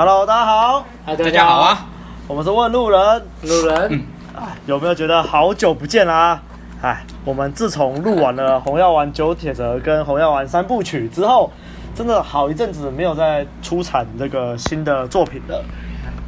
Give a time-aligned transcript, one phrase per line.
[0.00, 0.86] Hello，大家好。
[1.04, 1.86] 大家好啊。
[2.26, 3.92] 我们是问路人，路人。
[3.92, 4.46] 嗯。
[4.64, 6.42] 有没有觉得好久不见啦、啊？
[6.80, 11.52] 哎，我们自从录完了《红药丸九铁则》跟《红药丸三部曲》之后，
[11.94, 15.62] 真的好一阵子没有再出产这个新的作品了。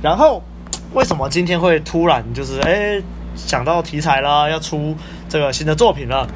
[0.02, 0.42] 然后，
[0.92, 3.02] 为什么今天会突然就是哎
[3.34, 4.94] 想到题材啦，要出
[5.30, 6.26] 这个新的作品了？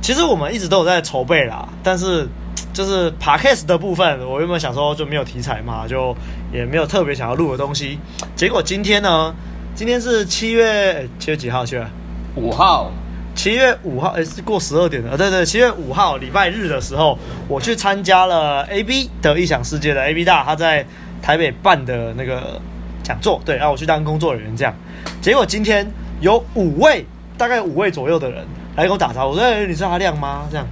[0.00, 2.26] 其实我们一直都有在筹备啦，但是
[2.72, 6.16] 就是 Podcast 的部分，我原本想说就没有题材嘛，就
[6.52, 7.98] 也没有特别想要录的东西。
[8.34, 9.34] 结果今天呢，
[9.74, 11.64] 今天是七月七月几号？
[11.64, 11.90] 去了
[12.34, 12.90] 五号。
[13.34, 15.14] 七月五号，哎，是过十二点了。
[15.14, 20.86] 对对，七月五号礼拜日的时候，我去参加了 AB 的异想世界的 AB 大，他在
[21.20, 22.58] 台北办的那个
[23.02, 23.38] 讲座。
[23.44, 24.74] 对，然后我去当工作人员这样。
[25.20, 25.86] 结果今天
[26.22, 27.04] 有五位，
[27.36, 28.42] 大概五位左右的人
[28.74, 30.66] 来跟我打招呼，说：“哎，你是阿亮吗？”这样，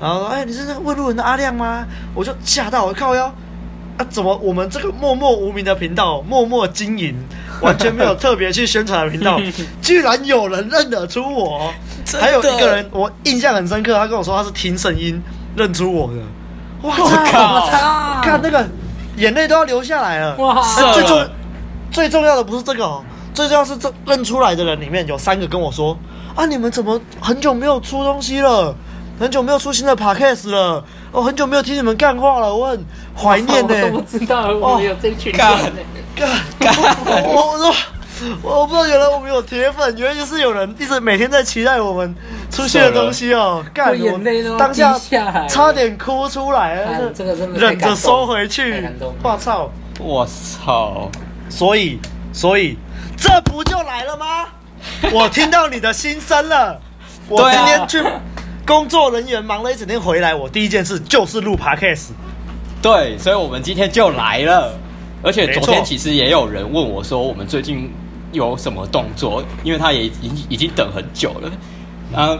[0.00, 1.86] 然后说：“哎，你是那个问路人的阿亮吗？”
[2.16, 3.32] 我就吓到，我靠腰
[3.98, 4.06] 啊！
[4.08, 7.14] 怎么我们这个默默无名的频道，默默经营，
[7.60, 9.38] 完全没有特别去宣传的频道，
[9.82, 11.70] 居然有人认得出我？
[12.18, 15.20] 还有一个人，我印象很深刻，他跟我说他是听声音
[15.54, 16.18] 认出我的。
[16.82, 18.20] 哇靠！
[18.22, 18.66] 看那个
[19.16, 20.36] 眼泪都要流下来了。
[20.36, 20.62] 哇！
[20.94, 21.28] 最重
[21.90, 25.98] 最重要的不是这个哦，最重要是这认出来的人里面有三个跟我说
[26.36, 28.72] 啊，你们怎么很久没有出东西了？
[29.18, 30.84] 很久没有出新的 podcast 了？
[31.12, 32.84] 我很久没有听你们干话了，我很
[33.16, 33.74] 怀念呢。
[33.74, 35.40] 我都不知道我们有这群人。
[36.14, 36.28] 干
[36.58, 36.74] 干！
[37.24, 37.74] 我说。
[38.42, 42.12] 我不知道原来我们有铁粉，原来就是有人一直每天在期待我们
[42.50, 43.64] 出现的东西哦。
[43.72, 44.98] 干，眼泪都当下
[45.48, 48.84] 差点哭出来了，这个真的忍着收回去。
[49.22, 49.70] 我操！
[50.00, 51.08] 我操！
[51.48, 52.00] 所以，
[52.32, 52.76] 所以
[53.16, 54.48] 这不就来了吗？
[55.12, 56.80] 我听到你的心声了。
[57.30, 58.02] 我今天去
[58.68, 62.10] 工作人员忙了一整天回来，我第一件事就是录 Podcast。
[62.82, 64.78] 对，所以我们今天就来了。
[65.22, 67.90] 而且昨天其实也有人问我说，我们最近。
[68.30, 69.42] 有什么动作？
[69.64, 71.50] 因为他也已经已经等很久了。
[72.14, 72.38] 嗯，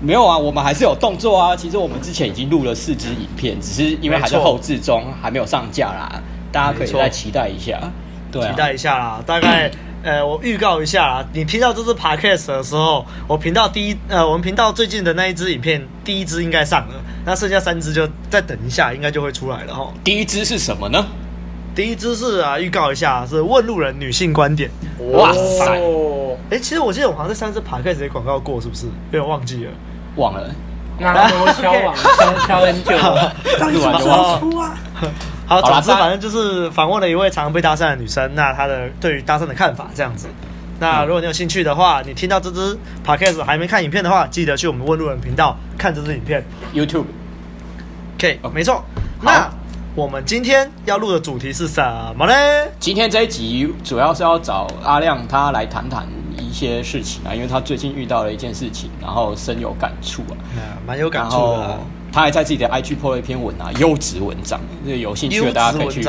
[0.00, 1.54] 没有啊，我们还是有动作啊。
[1.54, 6.20] 其实我们之前已经录了四支影片，只是因为还在后置中，还没有上架啦。
[6.50, 7.78] 大家可以再期待一下。
[8.32, 9.22] 对，期待一下啦。
[9.24, 9.70] 大概
[10.04, 11.24] 呃，我预告一下啦。
[11.32, 16.94] 你听到这支 podcast 的时候，我频道第一呃，我们频道最近的那一支影片，第一支应该上了。
[17.24, 19.90] 那剩下三支就再等一下，应该就会出来了哈。
[20.04, 21.02] 第一支是什么呢？
[21.74, 24.70] 第一支是啊，预告一下是问路人女性观点。
[25.12, 25.64] 哇塞！
[26.50, 28.84] 哎、欸，其实我记得我好像在上次 podcast 的广告过，是不是？
[29.10, 29.70] 有点忘记了，
[30.16, 30.50] 忘了。
[30.98, 31.10] 那
[31.42, 34.78] 我敲网 敲敲很久了， 到底什么时候出啊？
[35.46, 40.28] 好，总之反正就是访问了一位常常被搭讪的女生，那她的对于搭讪的看法这样子。
[40.80, 46.44] 那如果你有兴趣的话，你听到这支 podcast 还没看影片的话，记得去我们问路人频道看这支影片
[46.74, 47.06] ，YouTube。
[48.16, 48.84] OK，没错。
[49.20, 49.50] 那。
[49.96, 51.80] 我们今天要录的主题是什
[52.16, 52.34] 么呢？
[52.80, 56.04] 今天这一集主要是要找阿亮他来谈谈
[56.36, 60.34] 一些事情啊，因为他最近遇到了一件事情，然后深有感触啊，
[60.84, 61.78] 蛮有感触的。
[62.14, 66.06] 他还在自己的 IG po 了一篇文啊，优质文章，有兴趣的大家可以去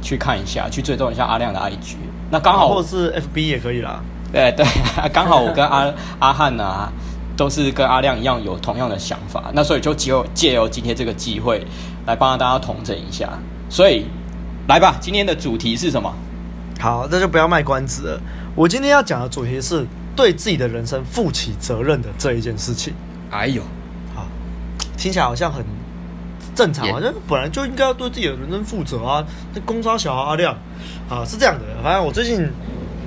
[0.00, 1.96] 去看一下，去追踪一下阿亮的 IG。
[2.30, 4.00] 那刚好，或者是 FB 也可以啦。
[4.32, 4.64] 对对，
[5.12, 6.90] 刚好我跟阿 阿汉啊，
[7.36, 11.64] 都是跟阿亮一样有同样的想法，那所以就只有借由今天这个机会。
[12.04, 13.28] 来帮大家统整一下，
[13.70, 14.06] 所以
[14.66, 16.12] 来吧，今天的主题是什么？
[16.80, 18.20] 好，那就不要卖关子了。
[18.56, 19.86] 我今天要讲的主题是
[20.16, 22.92] 对自己的人生负起责任的这一件事情。
[23.30, 23.68] 哎呦，好，
[24.96, 25.64] 听起来好像很
[26.54, 29.24] 正常，好像本来就应该要对自己的人生负责啊。
[29.54, 30.56] 那公差小孩阿亮
[31.08, 31.64] 啊，是这样的。
[31.82, 32.48] 反正我最近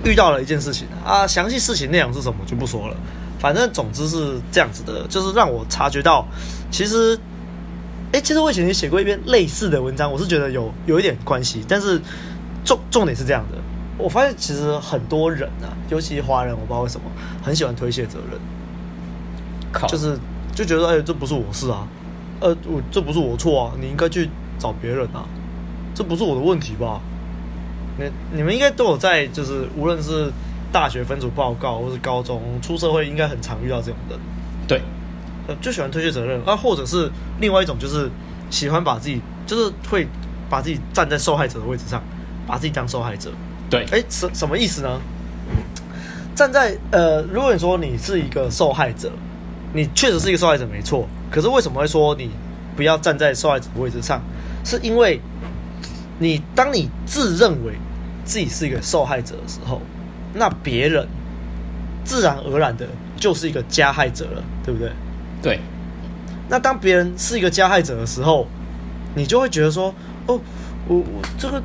[0.04, 2.96] 遇到了一件事情啊，详细事情内容是什么就不说了。
[3.40, 6.26] 反正总之是这样子的，就是让我察觉到，
[6.72, 7.20] 其实。
[8.14, 12.00] 哎，其实我以前也写过一篇类似的文章，我是觉得有有一点关系，但是
[12.64, 13.58] 重重点是这样的，
[13.98, 17.06] 我发现其实很多人啊，尤其华人，我不知道为什么
[17.44, 18.40] 很喜欢推卸责任，
[19.74, 20.18] 靠，就是
[20.56, 21.88] 就觉得哎，这不是我事啊，
[22.40, 25.26] 呃，我这不是我错啊，你应该去找别人啊，
[25.94, 27.02] 这不是我的问题吧？
[28.00, 28.06] 你
[28.38, 30.32] 你们应该都有在，就是无论是
[30.72, 34.18] 大学分组报告，或是高中出社会，应该很常遇到这种人，
[34.68, 34.82] 对。
[35.62, 37.08] 就喜欢推卸责任啊，或者是
[37.40, 38.10] 另外一种，就是
[38.50, 40.08] 喜欢把自己，就是会
[40.50, 42.02] 把自己站在受害者的位置上，
[42.48, 43.30] 把自己当受害者。
[43.70, 45.00] 对，哎，什什么意思呢？
[46.34, 49.12] 站在呃，如果你说你是一个受害者，
[49.76, 51.06] 你确实是一个受害者，没错。
[51.30, 52.32] 可是为什么会说你
[52.76, 54.22] 不要站在受害者的位置上？
[54.64, 55.20] 是因为
[56.18, 57.74] 你当你自认为
[58.24, 59.82] 自己是一个受害者的时候，
[60.34, 61.06] 那别人
[62.04, 62.88] 自然而然的
[63.18, 64.92] 就是一个加害者了，对不对？
[65.42, 65.60] 对，
[66.48, 68.48] 那当别人是一个加害者的时候，
[69.14, 69.94] 你就会觉得说，
[70.26, 70.40] 哦，
[70.88, 71.62] 我我这个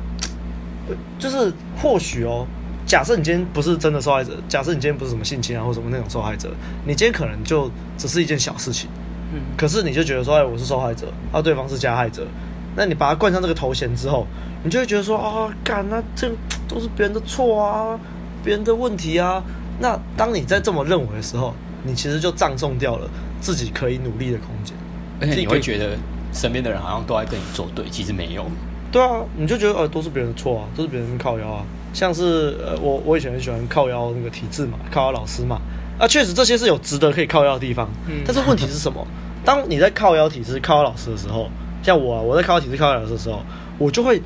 [1.17, 2.45] 就是或许哦，
[2.91, 6.51] 假设你今天不是真的受害者，假设你今天不是什么性侵啊或什么那种受害者，
[6.85, 8.89] 你今天可能就只是一件小事情，
[9.33, 12.27] 嗯，可是你就觉得说，哎，我是受害者，啊，对方是加害者，
[12.75, 14.27] 那你把他冠上这个头衔之后，
[14.61, 16.29] 你就会觉得说，啊，干，那这
[16.67, 17.97] 都是别人的错啊，
[18.43, 19.41] 别人的问题啊。
[19.79, 23.09] 那当你在这么认为的时候，你其实就葬送掉了
[23.39, 24.75] 自己可以努力的空间，
[25.21, 25.97] 而且你会觉得
[26.33, 28.45] 身边的人好像都在跟你作对，其实没有。
[28.91, 31.63] 对啊，你就觉得呃都是别人的错啊，都是别人靠腰啊。
[31.93, 35.59] 像是呃我我以前很喜欢靠腰那个体制嘛，靠腰老师嘛。
[35.99, 37.89] 啊，确实这些是有值得可以靠腰的地方。
[38.07, 38.21] 嗯。
[38.25, 39.05] 但是问题是什么？
[39.45, 41.49] 当你在靠腰体制、靠腰老师的时候，
[41.83, 43.43] 像我啊，我在靠腰体制、靠腰老师的时候，
[43.77, 44.21] 我就会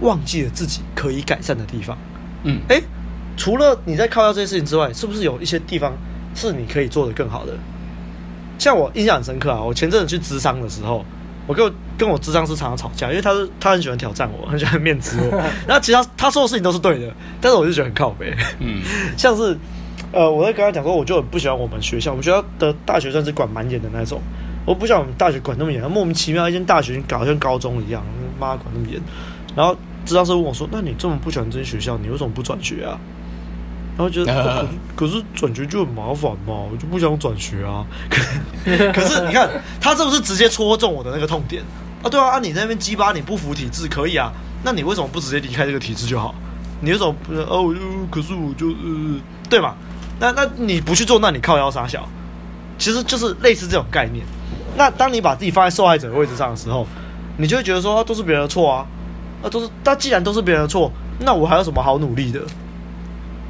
[0.00, 1.96] 忘记了自己可以改善的地方。
[2.44, 2.60] 嗯。
[2.68, 2.80] 哎。
[3.36, 5.96] 除了你在靠腰这些事情之外，是不是有一些地方
[6.34, 7.54] 是你可以做得更好的？
[8.58, 11.02] 像我印象很深刻啊，我前阵子去咨商的时候，
[11.46, 15.36] 我跟我跟我智商师常常吵架，因为他是他很喜欢挑战我， 很喜欢面子我。
[15.66, 18.34] 然后其他他说的事情都是对的，但是我就觉得很靠背。
[18.58, 18.82] 嗯，
[19.18, 19.56] 像是
[20.12, 24.20] 呃，我在跟他讲说，我就很不喜欢我们学校，我们学校的大学算是管蛮严的那种，
[24.64, 28.04] 我不想我们大学管那么严，莫名其妙一间大学搞得像高中一样，
[28.38, 29.00] 妈管那么严。
[29.56, 32.98] 然后智商是问我说：“那你这么不喜欢这间学校，你为什么不转学啊？”
[34.00, 34.32] 然后觉得，
[34.64, 34.66] 哦、
[34.96, 37.84] 可是转学就很麻烦嘛，我就不想转学啊。
[38.64, 39.46] 可是 你看，
[39.78, 41.62] 他是不是直接戳中我的那个痛点
[42.02, 42.08] 啊？
[42.08, 44.32] 对啊，啊你那边鸡巴，你不服体制可以啊，
[44.64, 46.34] 那你为什么不直接离开这个体制就好？
[46.80, 47.34] 你为什么不？
[47.34, 47.80] 哦，我就
[48.10, 49.20] 可是我就呃，
[49.50, 49.74] 对嘛？
[50.18, 52.08] 那那你不去做，那你靠腰杀小，
[52.78, 54.24] 其实就是类似这种概念。
[54.78, 56.86] 那当你把自己放在受害者的位置上的时候，
[57.36, 58.86] 你就会觉得说，啊、都是别人的错啊，
[59.42, 62.40] 啊，都是，那既然都是别人的错，那我还有什么好努力的？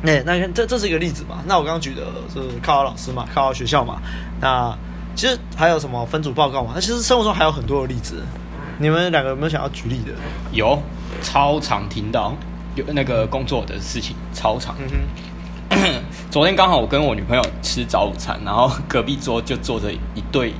[0.02, 1.43] 那、欸、那你看，这这是一个例子嘛？
[1.47, 4.00] 那我刚刚举的是靠好老师嘛，靠好学校嘛。
[4.41, 4.75] 那
[5.14, 6.73] 其实还有什么分组报告嘛？
[6.75, 8.23] 那其实生活中还有很多的例子。
[8.79, 10.12] 你们两个有没有想要举例的？
[10.52, 10.81] 有，
[11.23, 12.35] 超常听到
[12.76, 14.75] 有那个工作的事情，超常。
[14.79, 16.02] 嗯哼。
[16.31, 20.55] 昨天刚好我跟我女朋友吃早午餐，然后隔壁桌就坐着一对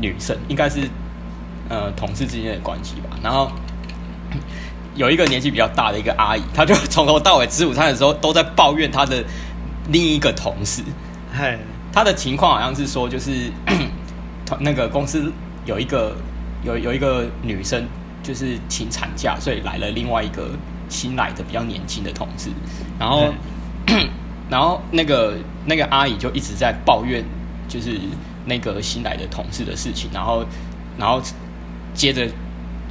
[0.00, 0.88] 女生，应该是
[1.68, 3.16] 呃同事之间的关系吧。
[3.22, 3.50] 然后。
[5.02, 9.24] 有一个年纪比较大的一个阿姨，她就从头到尾吃午餐的时候都在抱怨她的
[9.88, 10.80] 另一个同事。
[11.36, 11.58] 嘿，
[11.92, 13.50] 她的情况好像是说，就是
[14.60, 15.32] 那个公司
[15.66, 16.14] 有一个
[16.62, 17.84] 有有一个女生，
[18.22, 20.50] 就是请产假，所以来了另外一个
[20.88, 22.48] 新来的比较年轻的同事。
[22.96, 23.34] 然后，
[24.48, 25.34] 然后那个
[25.66, 27.24] 那个阿姨就一直在抱怨，
[27.66, 27.98] 就是
[28.44, 30.08] 那个新来的同事的事情。
[30.14, 30.44] 然后，
[30.96, 31.20] 然后
[31.92, 32.24] 接着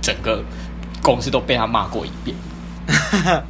[0.01, 0.43] 整个。
[1.01, 2.36] 公司都被他骂过一遍，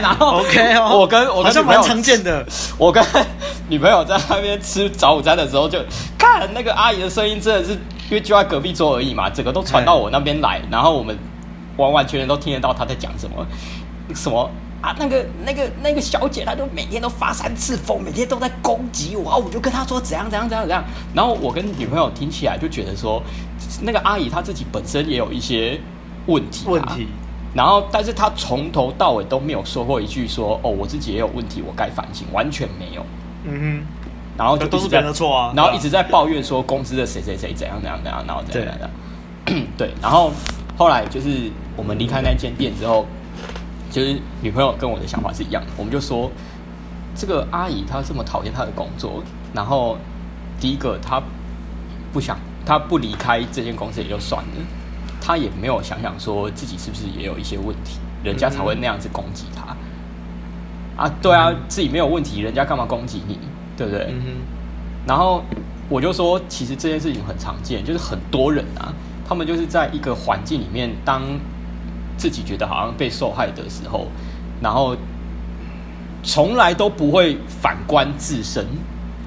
[0.00, 2.46] 然后 OK 哦，我跟我跟女朋友常见的，
[2.78, 3.04] 我跟
[3.68, 5.78] 女朋友在那边吃早午餐的时候，就
[6.16, 11.16] 看那个阿姨的声音，真的是因为就在隔壁桌而已嘛，整个都传到我那边来，然后我们
[11.76, 13.44] 完完全全都听得到她在讲什么，
[14.14, 14.48] 什么
[14.80, 23.20] 啊，那个那个那个小姐，她就每天都发三次疯，每天都在攻击我，啊，我就跟她说怎样怎样怎样怎样，然后我跟女朋友听起来就觉得说，
[23.82, 25.80] 那个阿姨她自己本身也有一些。
[26.26, 27.06] 问题、啊，问题，
[27.54, 33.04] 然后，但是他从头到尾都没有说过一句说，哦，我自己也有问题，我该反省，完全没有。
[33.44, 33.86] 嗯哼，
[34.36, 38.90] 然后就都是别人的错啊，然后一直在抱怨说公司的谁谁谁怎样怎样怎样，然后怎样怎样。
[39.44, 40.32] 对，对，然后
[40.76, 43.06] 后来就是我们离开那间店之后，
[43.90, 46.30] 就是女朋友跟我的想法是一样的，我们就说
[47.14, 49.22] 这个阿姨她这么讨厌她的工作，
[49.54, 49.96] 然后
[50.60, 51.22] 第一个她
[52.12, 54.50] 不想，她不离开这间公司也就算了。
[55.26, 59.76] 他也没有想想说自己是不是也有一些问题，人家才会那样子攻击他。
[61.02, 63.36] 啊，对啊，自己没有问题，人家干嘛攻击你？
[63.76, 64.06] 对不对？
[64.10, 64.36] 嗯。
[65.04, 65.42] 然后
[65.88, 68.94] 我就说，其实这件事情很常见，就是很多人啊，
[69.28, 71.22] 他们就是在一个环境里面，当
[72.16, 74.06] 自己觉得好像被受害的时候，
[74.62, 74.96] 然后
[76.22, 78.64] 从来都不会反观自身，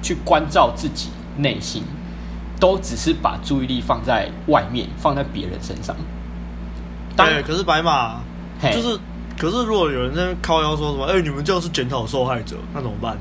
[0.00, 1.84] 去关照自己内心。
[2.60, 5.96] 都只是把注意力放在外面，放在别人身上。
[7.16, 8.20] 对，可是白马
[8.62, 8.98] 就是，
[9.36, 13.16] 可是如果有人在靠腰说什么，哎、欸，你们这样是检讨受害者，那怎么办？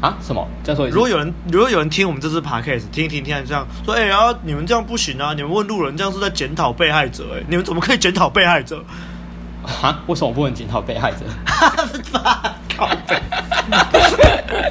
[0.00, 0.16] 啊？
[0.20, 0.46] 什么？
[0.62, 0.94] 再说一次。
[0.94, 5.32] 如果有人，如果有人听我们这次 podcast，听一听，听这样说，哎、欸，然后你们这样不行啊！
[5.34, 8.84] 你们问路人，这样是在检讨被害者、欸，哎，你们怎么可以检讨被害者？
[9.82, 10.00] 啊？
[10.06, 11.18] 为什么不能检讨被害者？
[12.76, 13.20] 靠北。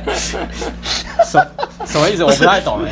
[1.26, 1.46] 什
[1.86, 2.24] 什么意思？
[2.24, 2.92] 我不太懂哎。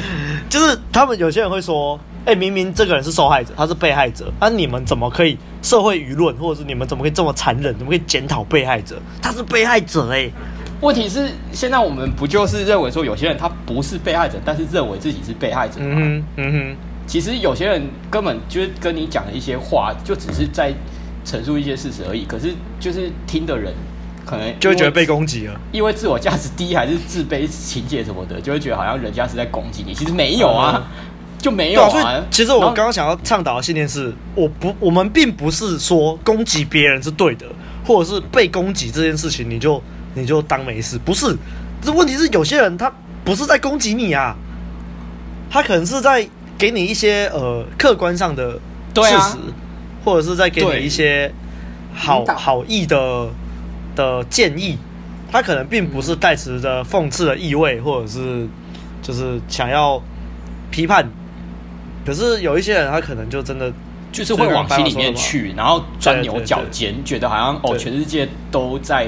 [0.49, 7.75] 就是他们有些人会说，哎、欸，明明这个人是受害者，他是被害者，那、啊、你们怎么可以社会舆论，或者是你们怎么可以这么残忍？
[7.77, 8.97] 怎么可以检讨被害者？
[9.21, 10.31] 他是被害者哎、欸。
[10.81, 15.85] 问题是现在我们不就是认为说，有些人他不是被害者，但是认为自己是被害者吗？
[15.87, 16.75] 嗯哼，嗯哼。
[17.07, 20.73] 其实有些人根本就是跟你讲的一些话，就只是在
[21.23, 22.25] 陈述一些事实而已。
[22.25, 23.73] 可是就是听的人
[24.25, 29.93] 可能就会觉得被攻击了，因为自我价值低还是自卑情节什么的，就会觉得好像人家是在攻击你。
[29.93, 30.83] 其实没有啊，嗯、
[31.37, 31.89] 就没有啊。
[31.89, 37.45] 所以其实我刚刚想要倡导的信念是，我不，我们并不是说攻击别人是对的，
[37.85, 39.81] 或者是被攻击这件事情你就
[40.13, 41.37] 你就当没事，不是。
[41.81, 42.91] 这问题是有些人他
[43.23, 44.35] 不是在攻击你啊。
[45.47, 46.27] 他可能是在
[46.57, 48.53] 给你一些呃客观上的
[48.95, 49.37] 事实，啊、
[50.03, 51.31] 或者是在给你一些
[51.93, 53.29] 好好意的
[53.95, 54.77] 的建议。
[55.31, 58.47] 他可能并不是带持着讽刺的意味，或者是
[59.01, 60.01] 就是想要
[60.69, 61.09] 批判。
[62.05, 63.73] 可是有一些人，他可能就真的
[64.11, 69.07] 就是会往心里面去，然后钻牛角尖，觉得好像哦，全世界都在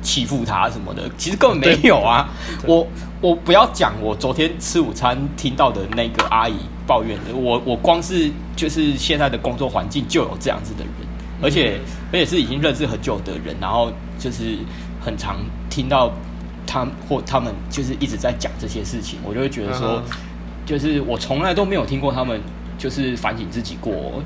[0.00, 1.02] 欺负他什么的。
[1.18, 2.28] 其实根本没有啊，
[2.66, 2.86] 我。
[3.22, 6.54] 我不要讲，我昨天吃午餐听到的那个阿姨
[6.86, 10.90] 抱怨的，我我光是就是现在的工作环境就有这样子的人，
[11.42, 11.78] 而且
[12.12, 14.56] 而且是已经认识很久的人，然后就是
[15.00, 15.36] 很常
[15.68, 16.12] 听到
[16.66, 20.02] 他或他们就是一直在讲这些事情，我就会觉得说，
[20.66, 22.40] 就是我从来都没有听过他们
[22.78, 24.22] 就是反省自己过，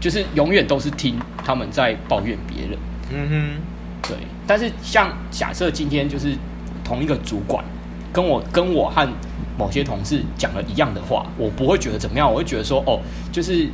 [0.00, 2.78] 就是永远都是听他们在抱怨别人。
[3.12, 4.16] 嗯哼，对。
[4.46, 6.34] 但是像假设今天就是
[6.82, 7.64] 同一个主管。
[8.14, 9.08] 跟我跟我和
[9.58, 13.00] 某些同事讲了一样的话，我不会觉得怎么样，我会觉得说，哦，
[13.32, 13.68] 就是，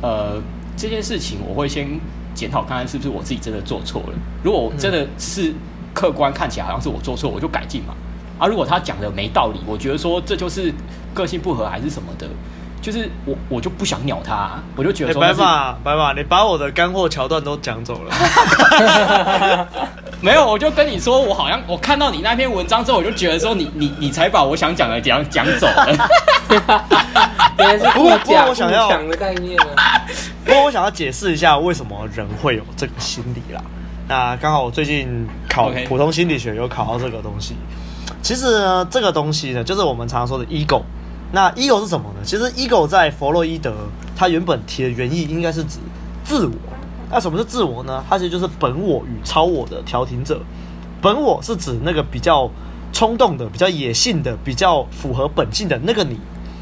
[0.00, 0.40] 呃，
[0.76, 1.88] 这件事情我会先
[2.34, 4.08] 检讨看看是不是我自己真的做错了。
[4.42, 5.52] 如果我真的是
[5.94, 7.94] 客观看起来好像是我做错，我就改进嘛。
[8.38, 10.72] 啊，如果他讲的没道理，我觉得说这就是
[11.14, 12.26] 个性不合还是什么的。
[12.82, 18.14] 就是我，我就不想鸟他，啊，我就觉得说，白马，白马，你把我的干货桥段都讲走了。
[20.20, 26.08] 没有，我就跟你说，我好像我看到你那篇文章之后，我就觉得说你，你你你才把我想讲的讲讲走了。
[27.58, 29.64] 原来是不过，不过我想要讲的概念呢。
[30.46, 33.60] 不过我想要解释一下为什么人会有这个心理啦。
[34.06, 37.56] 那刚好我最近考普通心理学有考到这个东西。
[38.22, 40.82] 其实呢，这个东西呢，就是我们常常说的 ego。
[41.32, 42.20] 那 ego 是什么呢？
[42.22, 43.74] 其实 ego 在弗洛伊德，
[44.14, 45.80] 他原本提的原意应该是指
[46.22, 46.52] 自我。
[47.10, 48.04] 那什么是自我呢？
[48.08, 50.40] 它其实就是本我与超我的调停者。
[51.02, 52.48] 本我是指那个比较
[52.92, 56.20] 冲动的、比较野性的、比较符合本性的那个你。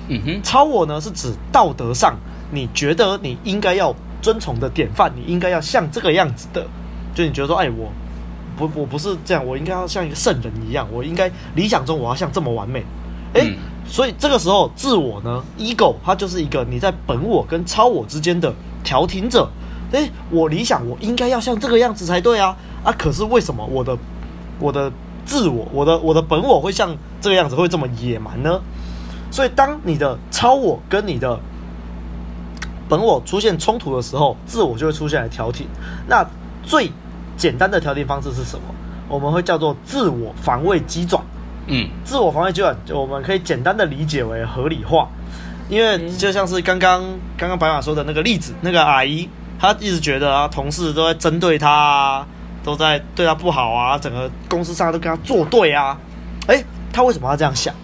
[0.09, 0.43] 嗯哼。
[0.43, 2.17] 超我呢是指道德上
[2.51, 6.67] 你觉得你应该要遵从的典范，你应该要像这个样子的。
[7.15, 7.93] 就你觉得说，哎，我
[8.57, 12.85] 不，我不是这样，我应该要像一个圣人一样，我应该理想中我要像这么完美。
[13.35, 13.43] 哎。
[13.45, 18.51] 嗯所以这个时候，自我呢，ego，它就是一个你在本我跟超我之间的
[18.83, 19.47] 调停者。
[19.93, 22.91] 诶，我理想我应该要像这个样子才对啊啊！
[22.99, 23.95] 可是为什么我的
[24.59, 24.91] 我的
[25.27, 28.59] 自我，我的我的本我会像这个样子，会这么野蛮呢？
[29.31, 31.39] 所以，当你的超我跟你的
[32.89, 35.67] 本我出现冲突的时候，自我就会出现来调停。
[36.07, 36.25] 那
[36.63, 36.91] 最
[37.37, 38.63] 简单的调停方式是什么？
[39.09, 41.23] 我们会叫做自我防卫机转。
[41.67, 45.09] 嗯，自我防卫机转，就我们可以简单的理解为合理化，
[45.69, 47.03] 因为就像是刚刚
[47.37, 52.27] 刚刚白马说的那个例子，那个阿姨她一直觉得啊，同事都在针对她啊，
[52.63, 55.97] 都在对她不好啊，整个公司上都跟她作对啊，
[56.49, 56.63] 诶，
[56.93, 57.75] 她为什么要这样想？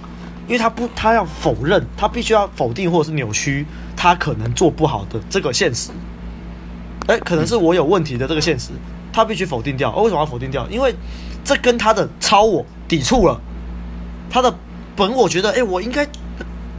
[0.47, 3.65] 因为她不，她要否认，她必须要否定或者是扭曲
[4.01, 5.91] 她可能做不好的这个现实，
[7.09, 8.71] 诶，可能是我有问题的这个现实，
[9.13, 9.95] 他必须否定掉。
[9.95, 10.67] 哦，为什么要否定掉？
[10.71, 10.95] 因为
[11.45, 13.39] 这跟他的超我抵触了。
[14.31, 14.51] 他的
[14.97, 16.09] 本我觉得，哎、欸，我应该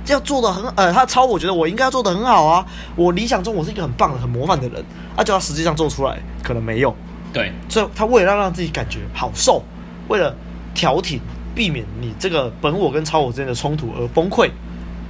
[0.07, 2.65] 要做的很，呃，他超我觉得我应该要做的很好啊。
[2.95, 4.83] 我理想中我是一个很棒的、很模范的人，
[5.15, 6.91] 啊，就他实际上做出来可能没有。
[7.31, 9.61] 对，所以他为了让让自己感觉好受，
[10.07, 10.35] 为了
[10.73, 11.21] 调停，
[11.53, 14.49] 避免你这个本我跟超我之间的冲突而崩溃，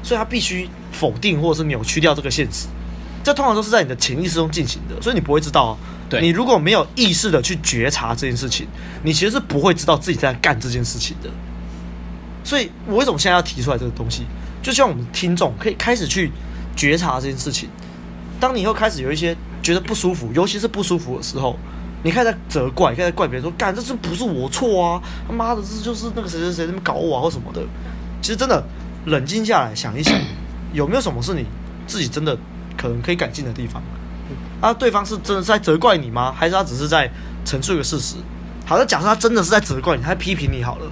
[0.03, 2.67] 所以他必须否定或者是扭曲掉这个现实。
[3.23, 5.77] 这通常都是在你的潜意识中进行的，所以你不会知道。
[6.09, 8.67] 对，你如果没有意识的去觉察这件事情，
[9.03, 11.29] 你其实是不会知道自己在干这件事情的。
[12.43, 14.23] 所以，我为什么现在要提出来这个东西？
[14.61, 16.31] 就希望我们听众可以开始去
[16.75, 17.69] 觉察这件事情。
[18.39, 21.55] 当你以后开始有一些觉得不舒服，尤其是不舒服的时候，
[22.03, 25.01] 你开始责怪，开始怪别人说：“干，这是不是我错啊？
[25.27, 27.61] 他妈的，这就是那个谁谁谁在搞我啊，或什么的。”
[28.21, 28.63] 其实真的
[29.05, 30.19] 冷静下来想一想，
[30.73, 31.45] 有没有什么是你
[31.87, 32.37] 自己真的
[32.77, 33.81] 可能可以改进的地方？
[34.61, 36.31] 啊，对方是真的在责怪你吗？
[36.31, 37.09] 还是他只是在
[37.43, 38.15] 陈述一个事实？
[38.65, 40.91] 好，那假设他真的是在责怪你，他在批评你好了。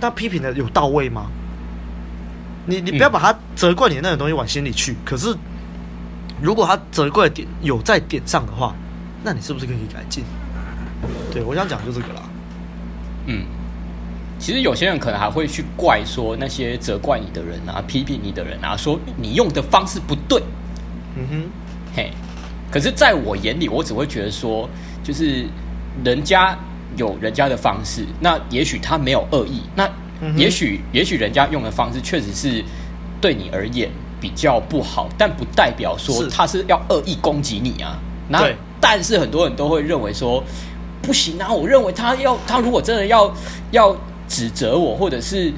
[0.00, 1.26] 他批评的有到位吗？
[2.66, 4.92] 你你不要把他责怪你的那种东西往心里去。
[4.92, 5.36] 嗯、可是，
[6.40, 8.74] 如果他责怪的点有在点上的话，
[9.22, 10.24] 那你是不是可以改进？
[11.30, 12.22] 对，我想讲就这个啦。
[13.26, 13.44] 嗯，
[14.40, 20.42] 其实有些人可能还会去怪说那些责怪你的人啊，批评你的人啊，说你用的方式不对。
[21.14, 21.42] 嗯哼，
[21.94, 22.10] 嘿，
[22.72, 24.66] 可是在我眼里，我只会觉得说，
[25.04, 25.44] 就是
[26.02, 26.56] 人家
[26.96, 29.86] 有人家的方式，那也许他没有恶意，那
[30.34, 32.64] 也许、嗯、也许人家用的方式确实是
[33.20, 37.98] 对你而言比较不好，但不代表说他是要恶意攻击你啊。
[38.28, 38.48] 那
[38.80, 40.42] 但是很多人都会认为说，
[41.02, 43.30] 不行啊，我认为他要他如果真的要
[43.72, 43.94] 要
[44.30, 45.52] 指责我，或者是。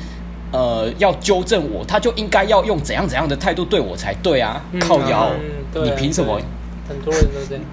[0.54, 4.62] 呃，要纠正我，他就应该要用怎样怎样的态度对我才对啊！
[4.72, 5.30] 嗯、靠腰，
[5.74, 6.38] 嗯、你凭什么？
[6.86, 7.64] 很多人都这样。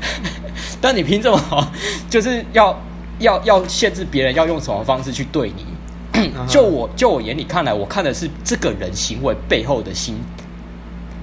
[0.80, 1.72] 但你凭什么？
[2.08, 2.74] 就是要
[3.18, 6.32] 要要限制别人要用什么方式去对你？
[6.48, 10.16] 就我就我眼里看来，我看的是这个人行为背后的心，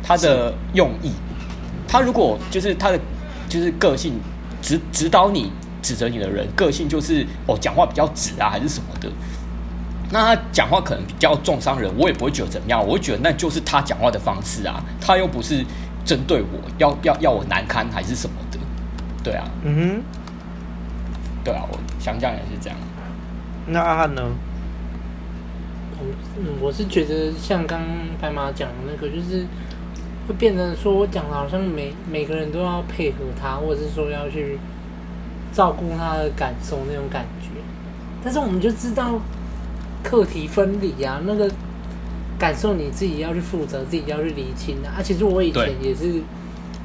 [0.04, 1.12] 他的用意。
[1.88, 3.00] 他如果就是他的
[3.50, 4.14] 就是个性
[4.62, 5.52] 指指导你
[5.88, 9.10] 指责你的人，个性就是哦讲话比较直啊，还是什么的。
[10.12, 15.64] 那他讲话可能比较重伤人，我也不会觉得怎么样，我会觉得那就是他讲话的方式啊，他又不是
[16.04, 18.60] 针对我要要要我难堪还是什么的，
[19.24, 20.04] 对啊，嗯哼，
[21.46, 22.78] 对啊，我想讲也是这样。
[23.68, 24.22] 那阿汉呢？
[26.38, 27.82] 嗯，我是觉得像刚
[28.22, 29.46] 白马讲的那个，就是
[30.28, 34.60] 会变成说我讲的好像每每个人都要配合他，或者是说要去
[35.58, 37.48] 照顾他的感受那种感觉，
[38.24, 39.20] 但是我们就知道。
[40.04, 41.52] 课题分离啊，那个
[42.40, 44.96] 感受你自己要去负责，自己要去理清啊。
[44.98, 46.22] 啊，其实我以前也是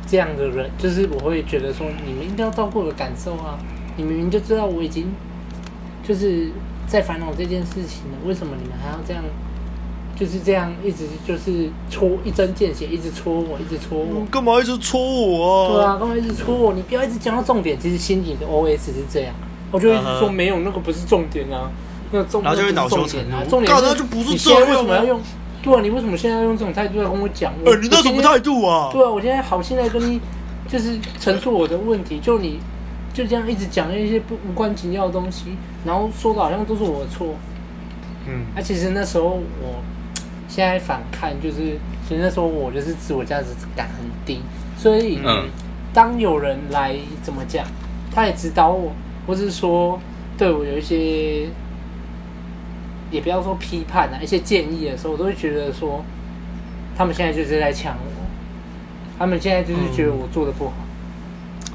[0.08, 3.56] 这样的人，就是我会觉得说，你们一定要照顾我的感受啊。
[3.96, 5.06] 你明明就知道我已经
[6.02, 6.50] 就是
[6.88, 9.22] 在烦恼这件事情了，为什么你们还要这样？
[10.14, 14.24] 就是这样一直就是戳一针见血，一直戳我，一直戳我。
[14.30, 15.72] 干嘛一直戳我啊？
[15.72, 16.72] 对啊，干嘛一直戳我？
[16.74, 17.78] 你不要一直讲到重点。
[17.80, 19.34] 其实心里的 OS 是这样，
[19.70, 21.70] 我就一直说没有，那个不是重点啊。
[22.12, 24.60] 那重然后就会恼羞成怒，重点就不是这样。
[24.68, 25.20] 为什么要用？
[25.62, 27.52] 对啊，你为什么现在要用这种态度来跟我讲？
[27.64, 28.90] 呃，你那什么态度啊？
[28.92, 30.20] 对啊，我现在好，心在跟你
[30.68, 32.58] 就是陈述我的问题，就你
[33.14, 37.28] 就这样一直讲一些不无关紧要的东西，然后说的好像都是我的错。
[38.26, 39.82] 嗯，啊，其实那时候我
[40.54, 44.42] 现在反看，就是其实那时候我就是自我价值感很低，
[44.76, 45.48] 所以嗯，
[45.94, 47.64] 当有人来怎么讲，
[48.14, 48.92] 他也指导我，
[49.26, 49.98] 或是说
[50.36, 51.48] 对我有一些。
[53.10, 56.02] 也不要说批判啊，一些建议的时候，我都会觉得说，
[56.96, 58.10] 他们现在就是在抢我，
[59.18, 60.72] 他们现在就是觉得我做的不好。
[60.78, 61.72] 嗯。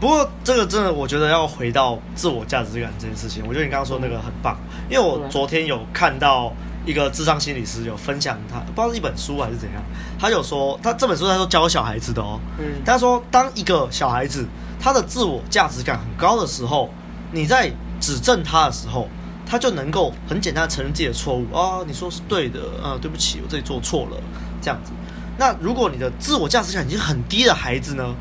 [0.00, 4.56] 不过这个真的，我觉得要回到自我价值感这件事情，我觉得你刚刚说那个很棒，
[4.88, 6.50] 因为我昨天有看到
[6.88, 9.82] 一个智商心理师有分享他，不知道是一本书还是怎样，
[10.18, 14.46] 他有说他这本书他说教小孩子的哦，嗯，他说当一个小孩子
[14.80, 16.90] 他的自我价值感很高的时候，
[17.32, 17.70] 你在
[18.00, 19.08] 指正他的时候。
[19.50, 24.16] 他就能够很简单的承认自己的错误啊、哦，你说是对的啊，对不起，我这里做错了，
[24.60, 24.92] 这样子。
[25.38, 28.14] 那如果你的自我价值感已经很低的孩子呢？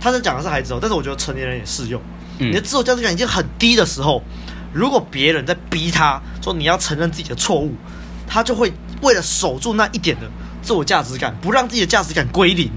[0.00, 2.00] 他在讲的是孩子哦，但是我觉得成年人也适用。
[2.38, 4.22] 你的自我价值感已经很低的时候，
[4.72, 7.74] 如果别人在逼他说你要承认自己的错误，
[8.26, 10.26] 他就会为了守住那一点的
[10.62, 12.70] 自我价值感，不让自己的价值感归零，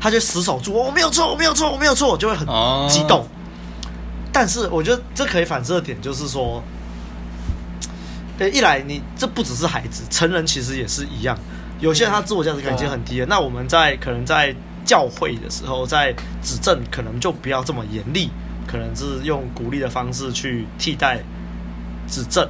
[0.00, 2.46] 他就死守住，我没有错，我没有错，我没有错，就会很
[2.88, 3.26] 激动。
[4.32, 6.62] 但是我觉得这可以反射的点就是说。
[8.38, 11.34] 对，一来你这不只是孩子，成人其实也是一样。
[11.80, 18.30] 有些人他自我价值感已经很低了，那我们在可能在教会的时候，在指正，可能就不要这么严厉，
[18.66, 21.20] 可能是用鼓励的方式去替代
[22.08, 22.48] 指正。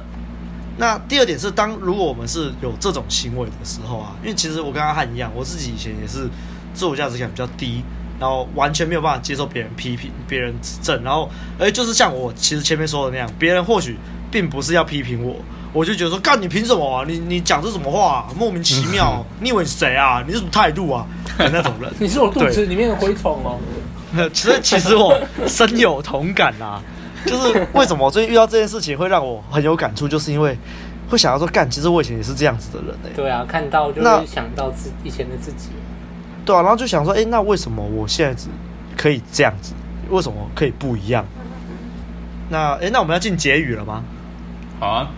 [0.77, 6.29] 那第二点是，当如果我们是有这种行为的时候啊，因为其实我跟阿汉一样，我自己以前也是
[6.73, 7.81] 自我价值感比较低，
[8.19, 13.97] 然后完全没有办法接受别人批评、别人指正，然后哎，就是像我其实前面说的那样，别人或许
[14.29, 15.35] 并不是要批评我。
[15.73, 17.03] 我就觉得说，干你凭什么啊？
[17.07, 18.27] 你你讲这什么话啊？
[18.37, 19.23] 莫名其妙！
[19.41, 20.23] 你以为谁啊？
[20.25, 21.05] 你是什么态度啊？
[21.37, 23.59] 那种人，你是我肚子里面的蛔虫哦。
[24.33, 26.81] 其实其实我深有同感啊。
[27.25, 30.57] 就是为什么我最近遇到这件事情会让我很有感触，就是因为
[31.09, 33.09] 会想要说，干，其实我以前也是这样子的人哎。
[33.15, 35.69] 对啊，看到就会想到自以前的自己。
[36.45, 38.47] 对啊，然后就想说，哎，那为什么我现在只
[38.95, 39.73] 可以这样子？
[40.09, 41.25] 为什么可以不一样？
[42.49, 44.03] 那哎，那我们要进结语了吗？
[44.79, 45.09] 好啊。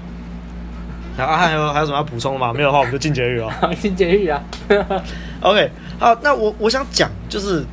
[1.15, 2.51] 那阿汉还有还有什么要补充的吗？
[2.53, 3.53] 没有的话，我们就进结语了。
[3.79, 4.41] 进结语啊。
[5.41, 7.63] OK，好，那我我想讲，就是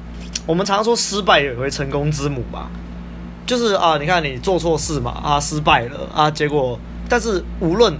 [0.47, 2.69] 我们常说失败也会成功之母嘛，
[3.45, 6.79] 就是啊，你看你做错事嘛，啊，失败了啊，结果，
[7.09, 7.93] 但是无论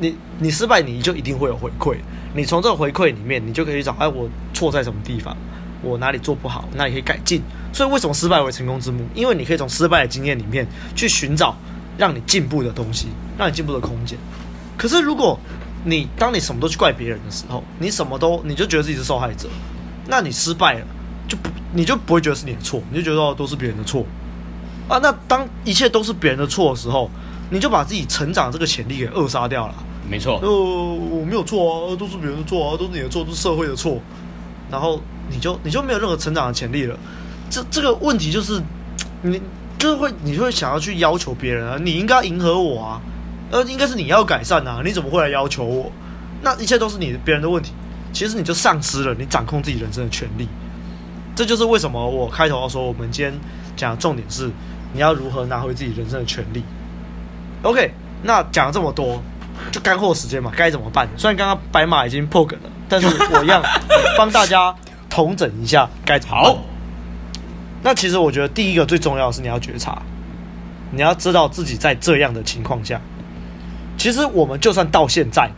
[0.00, 1.96] 你你失败，你就一定会有回馈。
[2.32, 5.36] 你从这个回馈里面，你就可以找，哎，我错在什么地方，
[5.82, 7.42] 我哪里做不好，哪里可以改进。
[7.72, 9.04] 所以为什么失败为成功之母？
[9.14, 11.54] 因为你可以从失败的经验里面去寻找
[11.98, 14.18] 让你进步的东西，让你进步的空间。
[14.78, 15.38] 可是，如果
[15.84, 19.48] 你当你什么都去怪别人的时候，你什么都你就觉得自己是受害者，
[20.08, 20.86] 那你失败了，
[21.30, 24.04] 就不你就不会觉得是你的错，你就觉得哦都是别人的错
[24.88, 24.98] 啊。
[25.00, 27.08] 那当一切都是别人的错的时候，
[27.50, 29.74] 你就把自己成长这个潜力给扼杀掉了。
[30.10, 34.00] 没错，呃，我没有错啊，都是别人的错啊，都是你的错，都是社会的错。
[34.68, 36.98] 然后你就你就没有任何成长的潜力了。
[37.48, 38.60] 这这个问题就是
[39.22, 39.40] 你
[39.78, 43.00] 就是会你就会想要去要求别人啊，你应该迎合我啊，
[43.52, 45.92] 呃，应该是你要改善啊，你怎么会来要求我？
[46.42, 47.72] 那一切都是你别人的问题。
[48.12, 50.48] 其实你就丧失了你掌控自己人生的权利。
[51.34, 53.32] 这就是为什么我开头要说，我们今天
[53.76, 54.50] 讲的重点是
[54.92, 56.62] 你要如何拿回自己人生的权利。
[57.62, 59.22] OK，那讲了这么多，
[59.72, 61.08] 就干货时间嘛，该怎么办？
[61.16, 63.62] 虽然刚刚白马已经破梗了，但是我一样
[64.18, 64.74] 帮大家
[65.08, 66.44] 统整一下该怎么办。
[66.44, 66.58] 好，
[67.82, 70.02] 那其实我觉得第一个最重要的是你要觉察，
[70.90, 73.00] 你要知道自己在这样的情况下，
[73.96, 75.50] 其实我们就算到现在。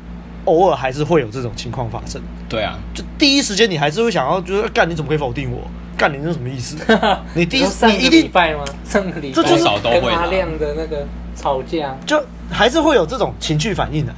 [0.45, 2.21] 偶尔还是会有这种情况发生。
[2.49, 5.59] 对啊，就第一时间你还是会想要，就是干你怎么可以否定我？
[5.97, 6.77] 干你是什么意思？
[7.35, 8.65] 你第一你一定礼拜吗？
[8.85, 14.13] 上个礼拜这就少都会跟阿亮的那个吵架，就还是会有这种情绪反应的。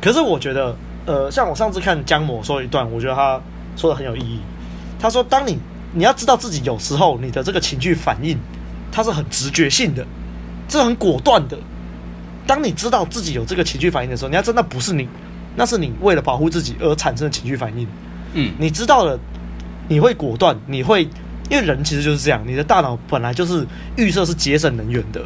[0.00, 3.38] 可是我觉得，呃，像我上次看江某说一段，我觉得他
[3.76, 4.40] 说的很有意义。
[4.98, 5.58] 他说，当你
[5.92, 8.38] 你要知道自己有时候你的这个情绪反应，
[8.90, 10.06] 它是很直觉性的，
[10.66, 11.58] 这很果断的。
[12.46, 15.06] 当你知道自己有这个情绪反应的时候，你要真的不是你。
[15.56, 17.88] 那是你为了保护自己而产生的情绪反应，
[18.34, 19.18] 嗯，你知道了，
[19.88, 21.04] 你会果断，你会，
[21.48, 23.66] 因为人其实就是这样，你的大脑本来就是
[23.96, 25.24] 预设是节省能源的，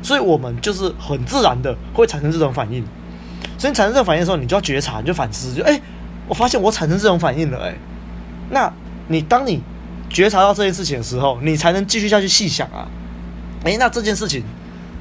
[0.00, 2.84] 所以我们就是很自然的会产生这种反应，
[3.58, 5.82] 所以你产生这种反应的时候，你就要觉察，你就反思，就哎、欸，
[6.28, 7.74] 我发现我产生这种反应了、欸，哎，
[8.50, 8.72] 那
[9.08, 9.60] 你当你
[10.08, 12.86] 觉察到这件事情的时候，你才能继续下去细想啊，
[13.64, 14.44] 哎、欸，那这件事情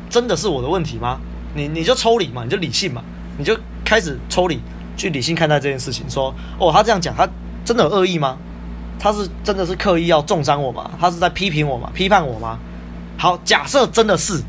[0.10, 1.20] 真的是我的问题吗？
[1.54, 3.04] 你你就抽离嘛，你就理性嘛，
[3.38, 3.56] 你就。
[3.92, 4.58] 开始抽离，
[4.96, 7.28] 去理性看待这件事情，说：“哦，他这样讲，他
[7.66, 8.38] 真的有恶意吗？
[8.98, 10.90] 他是真的是刻意要重伤我吗？
[10.98, 11.92] 他是在批评我吗？
[11.94, 12.58] 批判我吗？
[13.18, 14.42] 好，假设真的是，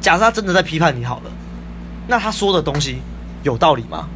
[0.00, 1.30] 假设他真的在批判你好了，
[2.08, 3.00] 那他说的东西
[3.44, 4.08] 有道理吗？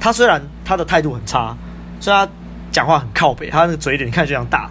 [0.00, 1.56] 他虽然他的态度很差，
[2.00, 2.32] 虽然他
[2.72, 4.68] 讲话很靠北，他那个嘴脸看起来就像大，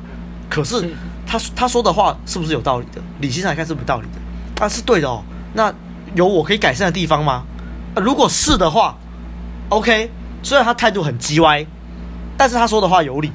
[0.49, 0.93] 可是
[1.25, 3.01] 他他说的话是不是有道理的？
[3.21, 4.19] 理性上来看是不是道理的？
[4.53, 5.23] 他是对的哦。
[5.53, 5.73] 那
[6.15, 7.43] 有我可以改善的地方吗？
[7.95, 8.93] 如果是的话。”
[9.69, 10.09] OK，
[10.43, 11.65] 虽然他态度很鸡歪，
[12.37, 13.29] 但是他说的话有理，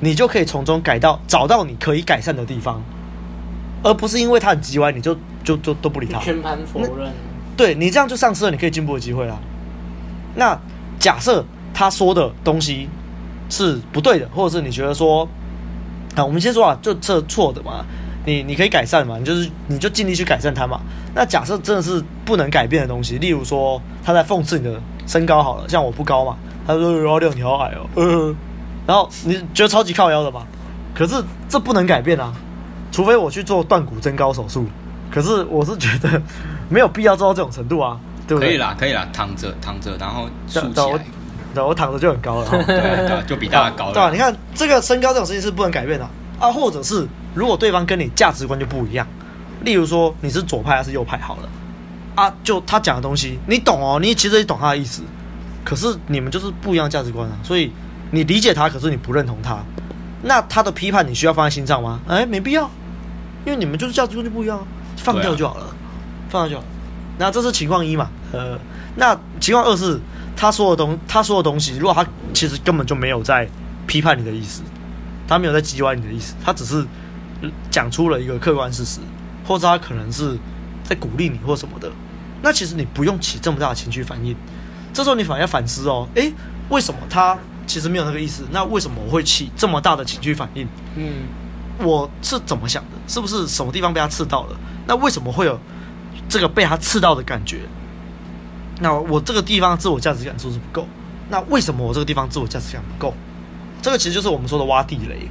[0.00, 2.82] 你就可以从中改到找到你可以改善的地方，
[3.82, 7.10] 而不是因为他很鸡歪，你就就就都不理他，全盘否认。
[7.56, 9.40] 对，你这样就丧失了你可以进步的机会了。
[10.34, 10.56] 那
[10.98, 12.86] 假设他说的东西
[13.48, 15.26] 是不对的，或者是你觉得说，
[16.16, 17.82] 啊，我们先说啊，就这错的嘛，
[18.26, 20.82] 你你可以改善嘛，你就是你就尽力去改善它嘛。
[21.14, 24.78] 那假设真的是不能改变的东西，例如说他在讽刺你的。
[25.08, 28.34] 身高好了，像我不高嘛，他说幺六你好矮哦，呃，
[28.86, 30.42] 然后你觉得超级靠腰的嘛？
[30.94, 31.16] 可是
[31.48, 32.32] 这不能改变啊，
[32.92, 34.66] 除非我去做断骨增高手术。
[35.10, 36.20] 可是我是觉得
[36.68, 38.50] 没有必要做到这种程度啊，对不对？
[38.50, 41.00] 可以啦，可以啦，躺着躺着，然后竖起来，对，
[41.54, 43.92] 对，我躺着就很高了， 对对，就比大家高了。
[43.94, 44.10] 对吧？
[44.10, 46.06] 你看这个身高这种事情是不能改变的
[46.38, 49.06] 啊，或者是如果对方跟你价值观就不一样，
[49.62, 51.48] 例如说你是左派还是右派，好了。
[52.18, 55.02] 啊，就他讲的东西，你懂哦，你其实也懂他的意思，
[55.64, 57.70] 可是你们就是不一样的价值观啊，所以
[58.10, 59.58] 你理解他，可是你不认同他，
[60.22, 62.00] 那他的批判你需要放在心上吗？
[62.08, 62.68] 哎，没必要，
[63.46, 65.70] 因为你们就是价值观就不一样，放掉就好了，啊、
[66.28, 66.64] 放掉就好。
[67.18, 68.10] 那这是情况一嘛？
[68.32, 68.58] 呃，
[68.96, 70.00] 那情况二是
[70.34, 72.04] 他说的东，他说的东西，如果他
[72.34, 73.48] 其实根本就没有在
[73.86, 74.62] 批判你的意思，
[75.28, 76.84] 他没有在讥笑你的意思，他只是
[77.70, 78.98] 讲出了一个客观事实，
[79.46, 80.36] 或者他可能是
[80.82, 81.88] 在鼓励你或什么的。
[82.42, 84.34] 那其实你不用起这么大的情绪反应，
[84.92, 86.32] 这时候你反而要反思哦，诶，
[86.68, 88.44] 为什么他其实没有那个意思？
[88.50, 90.66] 那为什么我会起这么大的情绪反应？
[90.96, 91.24] 嗯，
[91.78, 92.90] 我是怎么想的？
[93.06, 94.56] 是不是什么地方被他刺到了？
[94.86, 95.58] 那为什么会有
[96.28, 97.60] 这个被他刺到的感觉？
[98.80, 100.86] 那我这个地方自我价值感是不是不够？
[101.28, 103.12] 那为什么我这个地方自我价值感不够？
[103.82, 105.28] 这个其实就是我们说的挖地雷。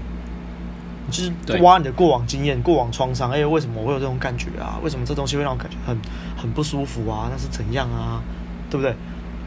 [1.09, 3.31] 就是挖你的过往经验、过往创伤。
[3.31, 4.79] 哎，为什么我会有这种感觉啊？
[4.83, 5.97] 为什么这东西会让我感觉很
[6.35, 7.29] 很不舒服啊？
[7.31, 8.21] 那是怎样啊？
[8.69, 8.95] 对不对？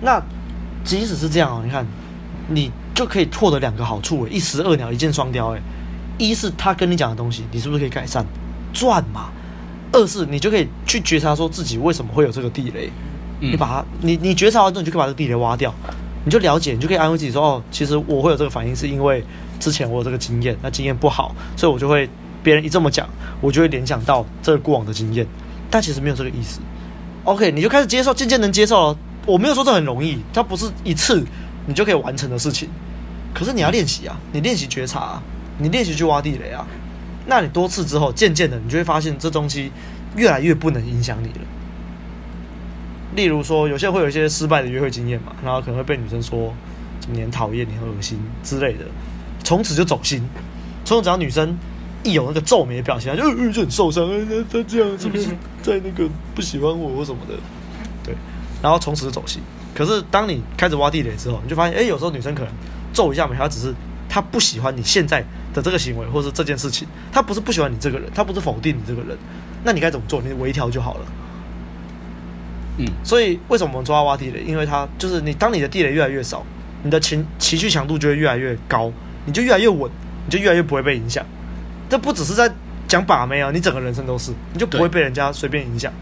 [0.03, 0.23] 那
[0.85, 1.87] 即使是这样哦，你看，
[2.49, 5.55] 你就可以获得两个好处，一石二鸟，一箭双雕。
[5.55, 5.61] 哎，
[6.19, 8.25] 一是他跟你讲的东西，你是不是可以改善
[8.73, 9.31] 赚嘛？
[9.93, 12.91] 二是你就可以去觉察说自己为什么会有这个地雷，
[13.41, 15.75] 你把它，你你觉察完之后，你就可以把这个地雷挖掉，
[16.25, 19.25] 你就了解，你就可以安慰自己说，哦，其实我会有这个反应，是因为。
[19.61, 22.09] 之前我有这个经验，那经验不好，所以我就会
[22.43, 23.07] 别人一这么讲，
[23.43, 25.27] 我就会联想到这个过往的经验，
[25.71, 26.61] 但其实没有这个意思。
[27.25, 28.99] OK，你就开始接受，渐渐能接受了。
[29.27, 31.23] 我没有说这很容易，它不是一次
[31.67, 32.71] 你就可以完成的事情。
[33.35, 35.23] 可是你要练习啊，你练习觉察啊，
[35.59, 36.67] 你练习去挖地雷啊。
[37.27, 39.71] 那你多次之后，渐渐的你就会发现这东西
[40.17, 41.47] 越来越不能影响你了。
[43.17, 46.53] 例如说，有些人会有一些失败的约会经验嘛，然后可能会被女生说
[47.01, 48.85] 怎么你很讨厌，你很恶心之类的，
[49.43, 50.23] 从此就走心。
[50.85, 51.57] 从此只要女生
[52.03, 55.27] 一有那个皱眉的表情，就就很受伤，他他这样是不是
[55.63, 57.35] 在那个不喜欢我或什么的？
[58.05, 58.15] 对，
[58.63, 59.43] 然后从此就走心。
[59.75, 62.53] 可是当你开始挖地雷之后，你就发现，哎，有时候女生可能
[62.93, 63.75] 皱一下眉，她只是
[64.09, 69.17] 她不喜欢你现在的这个行为或是这件事情，她不是不喜欢你这个人，她不是否定你这个人。
[69.63, 70.23] 那你该怎么做？
[70.23, 71.07] 你微调就好了。
[72.81, 74.43] 嗯，所以为什么我们抓挖地雷？
[74.43, 76.45] 因为它就是你，当你的地雷越来越少，
[76.83, 78.91] 你的情情绪强度就会越来越高，
[79.27, 79.91] 你就越来越稳，
[80.27, 81.25] 你就越来越不会被影响。
[81.89, 82.51] 这不只是在
[82.89, 85.93] 讲把妹啊，你整个人生都是，你就不会被人家随便影响。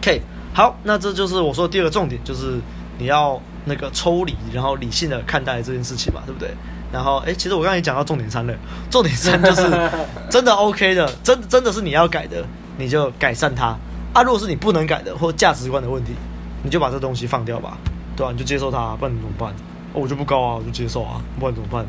[0.00, 0.20] OK，
[0.52, 2.58] 好，那这就是我说的第二个重点，就是
[2.98, 6.50] 你要那个抽离，然后理性的看待这件事情嘛，对不对？
[6.92, 8.54] 然后，哎，其实我刚才也讲到重点三了，
[8.88, 9.90] 重点三就是
[10.30, 12.44] 真的 OK 的，真真的是你要改的，
[12.78, 13.76] 你就改善它。
[14.16, 16.12] 啊，如果是你不能改的或价值观的问题，
[16.62, 17.76] 你就把这东西放掉吧，
[18.16, 18.32] 对吧、啊？
[18.32, 19.50] 你就接受它，不然你怎么办？
[19.92, 21.84] 哦，我就不高啊，我就接受啊，不然怎么办？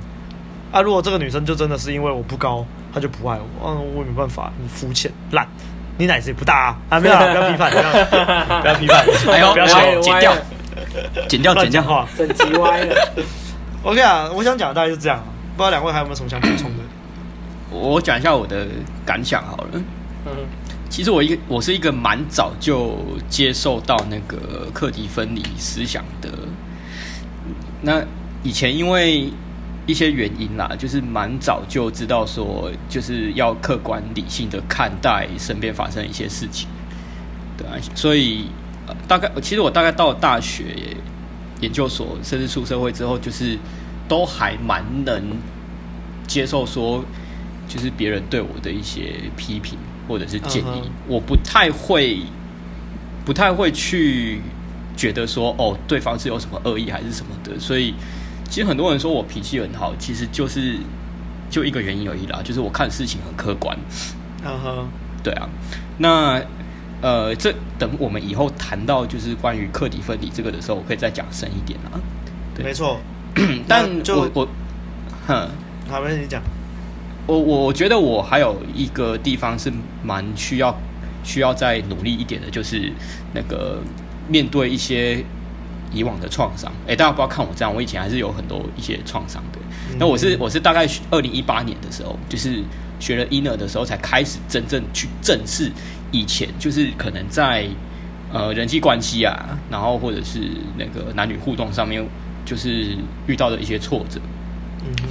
[0.73, 5.47] 啊，如果这个女生就真的是因为我不高，她就不爱我，嗯、啊，我也没办法，你肤浅烂，
[5.97, 10.35] 你奶子也不大啊，啊，没有，不要批判，不要，不要批判， 哎呦，不要剪剪掉，
[11.29, 12.95] 剪掉，剪掉，话，整集歪了。
[13.83, 15.23] OK 啊，我想讲的大概就这样，
[15.55, 16.83] 不知道两位还有没有什么想补充的？
[17.71, 18.67] 我讲一下我的
[19.05, 19.69] 感想好了。
[20.25, 20.31] 嗯。
[20.89, 22.97] 其实我一个我是一个蛮早就
[23.29, 26.29] 接受到那个课题分离思想的。
[27.81, 28.03] 那
[28.43, 29.31] 以前因为
[29.85, 36.67] 一些原因啦，就是蛮早就知道说，就是要客观理性的看待身边发生一些事情。
[37.57, 38.47] 对啊，所以
[39.07, 40.97] 大概其实我大概到了大学
[41.61, 43.57] 研究所，甚至出社会之后，就是
[44.07, 45.21] 都还蛮能
[46.25, 47.03] 接受说，
[47.67, 49.77] 就是别人对我的一些批评。
[50.07, 50.89] 或者是建议，uh huh.
[51.07, 52.19] 我不太会，
[53.25, 54.41] 不太会去
[54.95, 57.59] 觉得说哦，对方是有什么恶意还是什么的。
[57.59, 57.93] 所以，
[58.49, 60.77] 其实很多人说我脾气很好，其实就是
[61.49, 63.77] 就一个原因而已啦，就是我看事情很客观。
[64.43, 64.85] 嗯哼、uh，huh.
[65.23, 65.49] 对啊。
[65.97, 66.41] 那
[67.01, 71.99] 呃，这等我们以后谈到就是关于课题分离这个的时候，我可以再讲深一点啊。
[72.55, 72.99] 对，没错。
[73.67, 74.47] 但就我我，
[75.27, 75.47] 哼，
[75.87, 76.41] 好，没事，你讲。
[77.27, 80.73] 我我觉得我还有一个地方是蛮需要
[81.25, 82.89] 需要再努力一点的，就是
[83.33, 83.79] 那个
[84.29, 85.21] 面对一些
[85.93, 86.71] 以往的创伤。
[86.87, 89.59] 哎，大家不要看我这样，我以前还是有很多一些创伤的。
[89.99, 92.63] 那我是我是大概二零一八年的时候，就是
[92.97, 95.69] 学了 inner 的时候，才开始真正去正视
[96.13, 97.67] 以前就是可能在
[98.31, 100.39] 呃人际关系啊，然后或者是
[100.77, 102.01] 那个男女互动上面，
[102.45, 102.95] 就是
[103.27, 104.21] 遇到的一些挫折。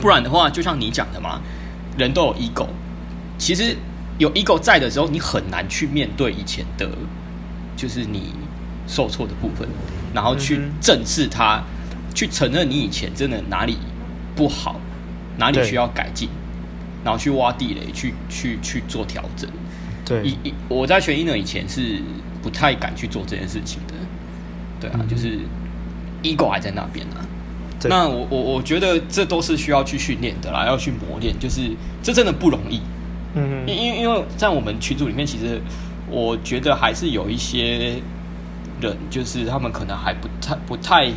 [0.00, 1.42] 不然的话，就像你讲的嘛。
[1.96, 2.66] 人都有 ego，
[3.38, 3.76] 其实
[4.18, 6.88] 有 ego 在的时候，你很难去面对以前的，
[7.76, 8.32] 就是你
[8.86, 9.68] 受挫的部分，
[10.14, 11.62] 然后去正视它，
[12.14, 13.76] 去承认你以前真的哪里
[14.34, 14.80] 不好，
[15.38, 16.28] 哪里需要改进，
[17.04, 19.50] 然后去挖地雷，去去去做调整。
[20.04, 22.00] 对，一一我在学 inner 以前是
[22.42, 23.94] 不太敢去做这件事情的，
[24.80, 25.38] 对啊，就是
[26.22, 27.16] ego 还在那边呢。
[27.78, 31.70] 对那我我我觉得这都是需要去训练的啦，要去磨练，就是
[32.02, 32.80] 这真的不容易。
[33.34, 35.60] 嗯，因因因为在我们群组里面，其实
[36.10, 38.00] 我觉得还是有一些
[38.80, 41.12] 人，就是他们可能还不太、不太、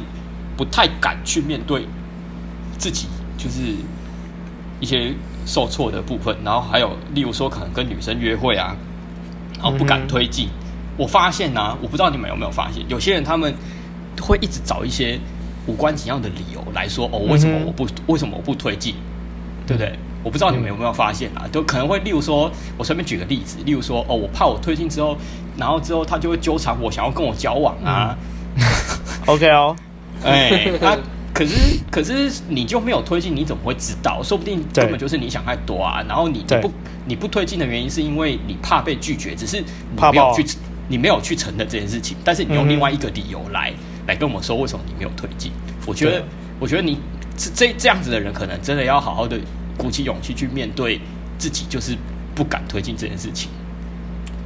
[0.58, 1.88] 不太敢去面对
[2.78, 3.74] 自己，就是
[4.82, 5.14] 一些
[5.46, 6.36] 受挫的部分。
[6.44, 8.76] 然后还有，例如说，可能跟女生约会啊，
[9.56, 10.48] 然后不敢推进。
[10.48, 10.52] 嗯、
[10.98, 13.56] 我发现呢、啊，我不知道你们有没有发现，有些人他们
[14.22, 15.18] 会一直找一些。
[15.68, 18.96] 无关紧要的理由来说哦，为什么我不为什么我不推进，
[19.68, 19.94] 对不对？
[20.22, 21.48] 我不知道你们有没有发现啊？
[21.50, 25.16] 都可能会，例如说，我随便举个例子，例如说哦，我怕我推进之后，
[25.58, 28.18] 然后之后他就会纠缠我，想要跟我交往啊。
[28.58, 28.64] 嗯、
[29.28, 29.74] OK 哦，
[30.26, 30.98] 哎，他
[31.34, 34.22] 可是可是你就没有推进，你怎么会知道？
[34.22, 36.04] 说不定根本就是你想太多啊。
[36.06, 36.72] 然后你你不
[37.06, 40.46] 你不推进的原因是因为你怕被拒绝，只是你没有去
[40.90, 43.72] 你没有去承认这件事情，但是你用另外一个理由来。
[44.10, 45.52] 来跟我们说为什么你没有推进？
[45.86, 46.24] 我觉得，
[46.60, 46.98] 我觉得你
[47.38, 49.40] 这这这样子的人，可能真的要好好的
[49.78, 51.00] 鼓起勇气去面对
[51.38, 51.96] 自己，就是
[52.36, 53.50] 不敢推进这件事情。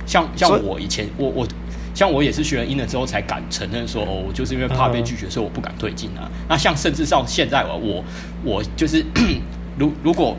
[0.05, 1.47] 像像我以前，我我
[1.95, 6.29] 像我也是学了 inner 之后才敢承认说，哦，我就是因为怕被拒绝，所以我不敢推进啊。
[6.47, 8.03] 那像甚至到现在，我我
[8.43, 9.03] 我就是
[9.79, 10.35] 如如果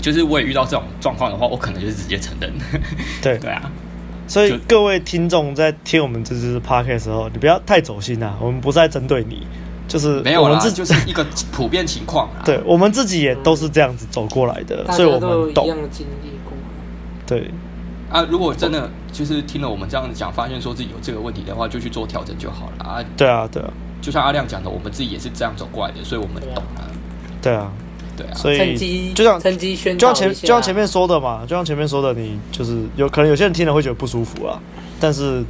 [0.00, 2.52] 就是我也遇到这种状况的话，我可能就是直接承认。
[3.20, 3.70] 对对啊。
[4.28, 8.38] 所以各位听众在听我们这支 podcast 的时候，你不要太走心呐、啊。
[8.40, 9.46] 我们不是在针对你，
[9.86, 12.42] 就是没有啦，我们自 就是一个普遍情况啊。
[12.44, 15.64] 对，我们自己也都是这样子走过来的，所以我们懂。
[15.64, 16.52] 一样的经历过。
[17.26, 17.50] 对。
[18.10, 23.04] 啊，如果真的就是听了我们这样子讲，发现说自己有这个问题的话，就去做调整就好了啊。
[23.16, 23.68] 对啊，对啊。
[24.00, 26.86] 就像阿亮讲的，我们自己也是这样走过来的，所以我们懂啊。
[27.42, 27.72] 对啊，
[28.16, 28.34] 对啊。
[28.34, 34.60] 所以就像趁机宣，就像前就像前面说的嘛，就像前面说的，你就是有可能有些人听了会觉得不舒服啊，
[34.98, 35.44] 但是。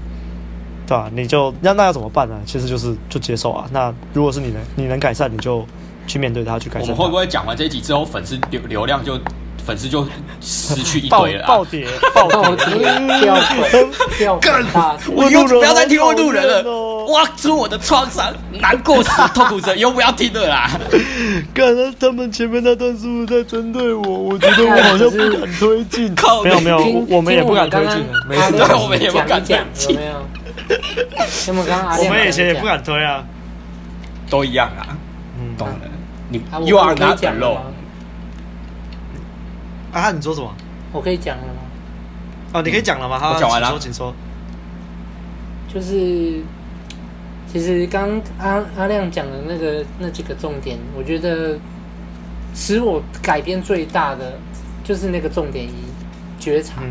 [0.89, 1.11] 对吧、啊？
[1.13, 2.41] 你就那那要怎么办呢？
[2.47, 3.69] 其实就是就接受啊。
[3.73, 5.67] 那如果是你能你能改善，你就
[6.07, 6.91] 去面对它，去改善。
[6.91, 9.19] 我们会不会讲完这一集之后，粉丝流流量就
[9.67, 10.07] 粉丝就
[10.41, 11.49] 失去一堆了、啊？
[11.49, 12.67] 暴跌，暴跌，
[13.21, 14.97] 掉粉，掉粉大。
[15.11, 16.63] 我以后不要再听问路人了，
[17.07, 20.71] 挖出我的创伤，难过死，痛苦着，以后不要听了啦。
[21.53, 24.09] 刚才他们前面那段是不是在针对我？
[24.09, 26.15] 我觉得我好像不敢 推进。
[26.45, 28.07] 没有没有，我们也不敢推进。
[28.29, 29.99] 没事，我们也不敢推进。
[31.49, 33.25] 我们刚刚我们以前也不敢推啊，
[34.31, 34.95] 都一样啊。
[35.41, 35.75] 嗯，懂了。
[36.29, 37.59] 你 You are not alone。
[39.97, 40.55] 啊，你说什么？
[40.93, 41.61] 我可以讲了吗？
[42.53, 43.19] 哦，你可以讲了吗？
[43.19, 44.15] 好，讲完了，请说。
[45.73, 46.41] 就是，
[47.51, 51.59] 其实刚阿阿亮讲的那个那几个重点，我觉得
[52.55, 54.39] 使我改变最大的
[54.85, 55.73] 就是那个重点一
[56.39, 56.83] 觉察。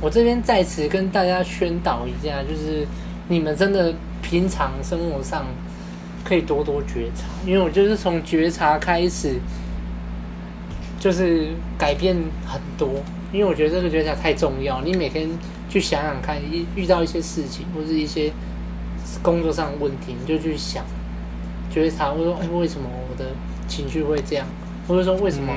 [0.00, 2.86] 我这边在此跟大家宣导一下，就是
[3.26, 5.44] 你们真的平常生活上
[6.24, 9.38] 可以多多觉察，因为我就是从觉察开始，
[11.00, 12.14] 就是改变
[12.46, 13.02] 很多。
[13.32, 15.28] 因为我觉得这个觉察太重要，你每天
[15.68, 18.30] 去想想看，遇遇到一些事情或是一些
[19.22, 20.84] 工作上的问题，你就去想
[21.72, 23.30] 觉察，或者说，哎，为什么我的
[23.66, 24.46] 情绪会这样？
[24.88, 25.52] 或者说，为什么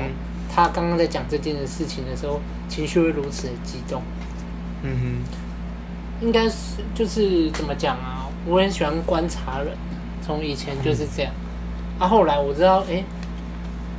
[0.48, 4.00] 他刚刚在讲这件事情的时候，情绪会如此的激动？
[4.84, 4.96] 嗯
[6.20, 8.28] 哼，应该是就是怎么讲啊？
[8.46, 9.76] 我很喜欢观察人，
[10.22, 11.32] 从以前就是这样。
[11.98, 13.04] 嗯、啊，后来我知道，哎、欸，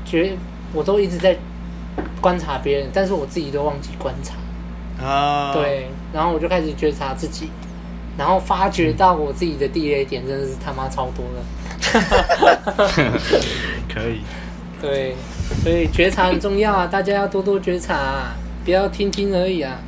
[0.06, 0.38] 觉
[0.76, 1.36] 我都一直在
[2.22, 4.36] 观察别人，但是我自己都忘记观察
[5.04, 5.52] 啊。
[5.54, 7.50] 对，然后我就开始觉察自己，
[8.18, 11.42] 然后发觉到我自己的地雷点真的是他妈超多的。
[13.92, 14.22] 可以。
[14.82, 15.16] 对，
[15.64, 19.80] 所以觉察很重要啊，大家要多多觉察，啊，不要听听而已啊。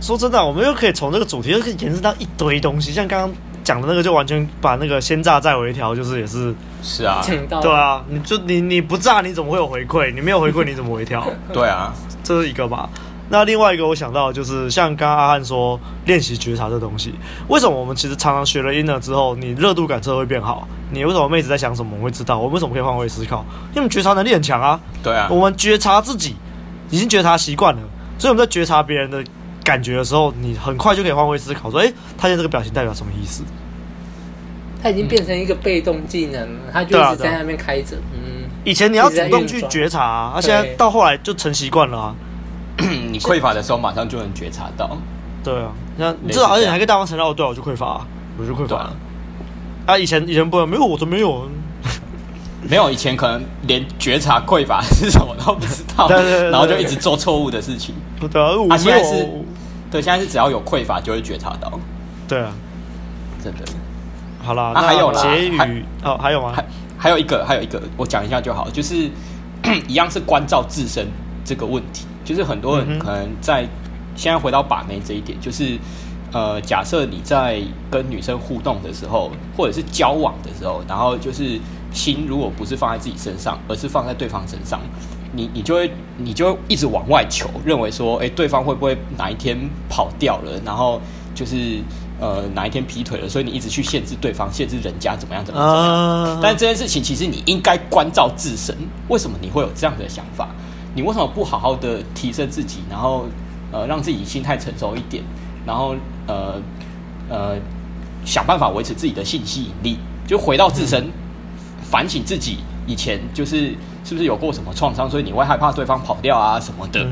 [0.00, 3.32] 说真的、啊，我们又可以从这个主题又可以延伸到一堆东西，像刚刚
[3.64, 7.24] 讲的那个，就完全把那个先炸再微调，就是也是是啊，
[7.60, 10.12] 对啊，你就你你不炸你怎么会有回馈？
[10.12, 11.24] 你没有回馈你怎么会跳？
[11.52, 12.90] 对啊，这是一个吧。
[13.28, 17.14] 那另外一个我想到的就是像刚刚阿汉说练习觉察这东西，
[17.48, 20.66] 为什么我们其实常常学了 inner 之后，你热度感测会变好？
[20.90, 21.92] 你为什么妹子在想什么？
[21.92, 23.44] 我们会知道，我们为什么可以换位思考？
[23.70, 24.78] 因为我们觉察能力很强啊。
[25.02, 26.36] 对啊，我们觉察自己
[26.90, 27.80] 已经觉察习惯了，
[28.18, 29.24] 所以我们在觉察别人的。
[29.64, 33.44] 感觉的时候，你很快就可以换位思考，说：“哎、欸，他现在这个表情代表什么意思？”
[34.82, 37.96] 他已经变成一个被动技能了，他就一直在那边开着。
[38.12, 42.14] 嗯，以前你要主动去觉察、啊，他现在到后来就成习惯了、啊。
[43.10, 44.96] 你匮乏的时候，马上就能觉察到。
[45.44, 48.04] 对啊，那你至少而且你还可以大方承认：“哦，对，我就匮乏，
[48.38, 48.96] 我就匮乏了。”
[49.86, 51.48] 啊，以前以前不会没有，我说没有，
[52.68, 52.90] 没有。
[52.90, 57.94] 以前可能连觉察匮乏是什么都不知道，对对对对，然后就一直做错误的事情。
[58.18, 58.78] 对啊，我没有。
[58.78, 59.28] 现在是
[59.90, 61.70] 对，现在是只要有匮乏就会觉察到。
[62.26, 62.52] 对啊，
[63.44, 63.60] 真的。
[64.42, 66.52] 好啦，那还有结语哦，还有吗？
[66.54, 66.64] 还
[66.98, 68.68] 还有一个，还有一个，我讲一下就好。
[68.70, 69.08] 就是
[69.88, 71.06] 一样是关照自身
[71.44, 73.66] 这个问题，就是很多人可能在
[74.14, 75.78] 现在回到把妹这一点，就是
[76.32, 81.58] 呃，假设你在跟女生互动的时候，或者是交往的时候，然后就是
[81.92, 84.80] 心如果不是放在自己身上，而是放在对方身上。
[85.34, 89.56] 你你就会你就会一直往外求，认为说，哎，对方会不会哪一天
[89.88, 90.60] 跑掉了？
[90.62, 91.00] 然后
[91.34, 91.80] 就是
[92.22, 93.28] 呃哪一天劈腿了？
[93.28, 96.38] 所以你一直去限制对方，限制人家怎么样怎么样？
[96.40, 98.74] 但这件事情其实你应该关照自身。
[99.08, 100.48] 为什么你会有这样的想法？
[100.94, 103.26] 你为什么不好好的提升自己，然后
[103.72, 105.24] 呃让自己心态成熟一点，
[105.66, 105.96] 然后
[106.28, 106.62] 呃
[107.28, 107.56] 呃
[108.24, 109.98] 想办法维持自己的性吸引力？
[110.24, 111.10] 就回到自身，
[111.82, 113.74] 反省自己以前就是。
[114.04, 117.06] 是不是有过什么创伤，所以你会害怕对方跑掉啊什么的？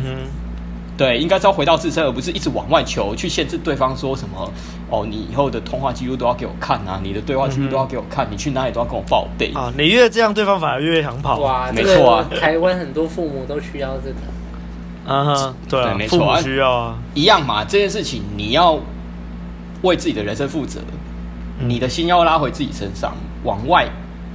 [1.01, 4.53] 对，应该是要回到自身，而不是一直往外求，去限制对方说什么
[4.91, 9.73] 哦，你以后的通话记录都要给我看啊，你的对话记录都要给我看，嗯、你去哪里都要跟我报备啊。
[9.79, 11.39] 你越这样，对方反而越想跑。
[11.39, 14.17] 哇，没错啊，台湾很多父母都需要这个。
[15.07, 17.65] 嗯哼，对，对没错啊，需要啊，一样嘛。
[17.65, 18.79] 这件事情你要
[19.81, 20.81] 为自己的人生负责，
[21.61, 23.89] 嗯、你的心要拉回自己身上，往外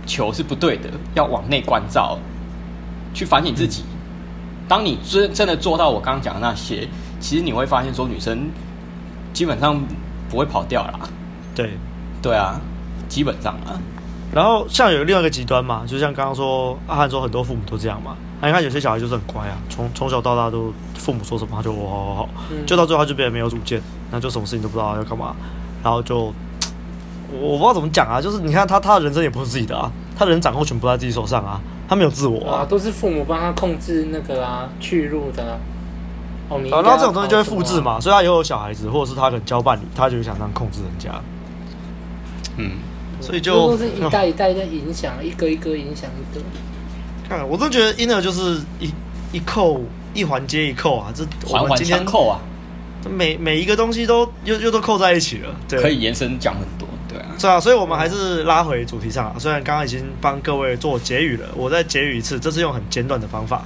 [0.07, 2.17] 求是不对的，要往内关照。
[3.13, 3.83] 去反省自己。
[4.67, 6.87] 当你真真的做到我刚刚讲的那些，
[7.19, 8.49] 其实你会发现说，女生
[9.33, 9.81] 基本上
[10.29, 10.99] 不会跑掉啦。
[11.53, 11.77] 对，
[12.21, 12.59] 对啊，
[13.07, 13.79] 基本上啊。
[14.33, 22.29] 然后像有另外一个极端嘛，就像刚刚说阿汉说很多父母都这样嘛，你看有些小孩就是很乖啊，从从小到大都父母说什么他就好好好，
[22.65, 25.33] 就到最后他就变得没有主见，那就什么事情都不知道要干嘛，
[25.81, 26.33] 然后就
[27.39, 35.57] 我不知道怎么讲啊，就是你看他他的人生也不是自己的啊，他的人掌控权不在自己手上啊，他没有自我啊，啊都是父母帮他控制那个啊去路的啊。
[36.47, 41.19] 哦，然后这种东西就会复制嘛，所以他以后有小孩子，或者是他可能交伴侣，他就想这样控制人家。
[42.57, 42.71] 嗯，
[43.19, 46.41] 所以就都是一代一代在影响，一个一个影响一个。
[47.27, 48.91] 看，我都觉得婴儿就是一
[49.31, 49.81] 一扣
[50.13, 52.39] 一环接一扣啊，这环环相扣啊，
[53.09, 56.84] 每每一个东西都又又都扣在一起了，对，可以延伸讲很多，
[57.15, 59.35] 对啊，是啊，所以我们还是拉回主题上啊。
[59.39, 63.63] 虽然刚刚已经帮各位做结语了，我再结语一次，这是用很简短的方法。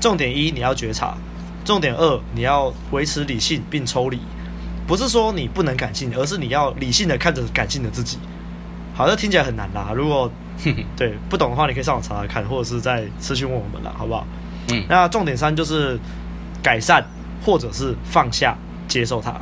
[0.00, 1.16] 重点一，你要觉察。
[1.64, 4.18] 重点二，你要维持理性并抽离，
[4.86, 8.18] 不是说你不能感性，而是你要理性的看着感性的自己。
[8.94, 9.92] 好，这听起来很难啦。
[9.94, 10.30] 如果
[10.96, 14.26] 对不懂的话，你可以上网查查看，或者是在私讯问我们啦，好不好？
[14.70, 14.82] 嗯。
[14.88, 15.98] 那重点三就是
[16.62, 17.04] 改善，
[17.44, 18.56] 或者是放下，
[18.88, 19.34] 接受它。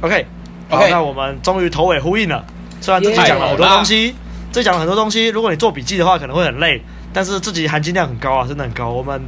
[0.00, 0.26] OK，
[0.70, 2.44] 好.那我们终于头尾呼应了。
[2.80, 4.14] 虽然自己讲了很多东西，
[4.50, 6.80] 自己讲了很多东西，如果你做笔记的话，可能会很累，
[7.12, 8.88] 但是自己含金量很高啊，真的很高。
[8.88, 9.20] 我们。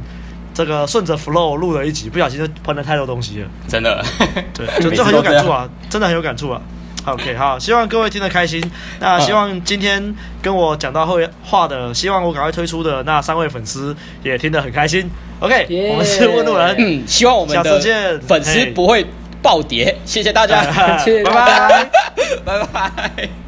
[0.55, 4.05] 这个顺着 flow 录了一集，不小心就喷了太多东西了，真的，
[4.53, 6.61] 对， 就就很有感触啊，真的很有感触啊。
[7.05, 8.63] OK，好，希望各位听得开心。
[8.99, 10.13] 那希望今天
[10.43, 15.09] 跟我讲到后话的，希望我赶快推出的那三位粉丝也听得很开心。
[15.39, 15.65] OK.
[15.89, 19.03] 我们是问路人，嗯，希望我们的粉丝不会
[19.43, 20.63] 暴跌，谢谢大家，
[21.03, 21.89] 谢谢拜拜，
[22.45, 23.29] 拜拜。